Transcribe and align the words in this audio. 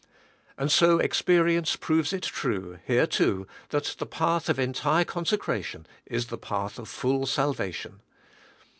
And 0.57 0.71
so 0.71 0.97
experience 0.97 1.75
proves 1.75 2.11
it 2.11 2.23
true 2.23 2.79
here 2.85 3.05
too 3.05 3.45
that 3.69 3.95
the 3.99 4.07
path 4.07 4.49
of 4.49 4.57
entire 4.57 5.05
consecration 5.05 5.85
is 6.07 6.25
the 6.25 6.39
path 6.39 6.79
of 6.79 6.89
full 6.89 7.27
salvation. 7.27 8.01